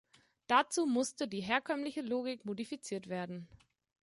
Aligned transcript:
Dazu 0.47 0.87
musste 0.87 1.27
die 1.27 1.41
herkömmliche 1.43 2.01
Logik 2.01 2.43
modifiziert 2.43 3.07
werden. 3.07 3.47